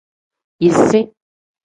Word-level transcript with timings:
Yisi. 0.63 0.99